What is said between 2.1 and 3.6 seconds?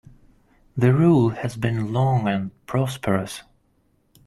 and prosperous.